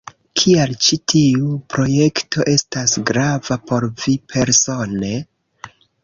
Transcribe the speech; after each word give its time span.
Kial 0.41 0.71
ĉi 0.85 0.97
tiu 1.11 1.49
projekto 1.73 2.45
estas 2.53 2.95
grava 3.09 3.57
por 3.73 3.85
vi 4.05 4.15
persone? 4.33 5.13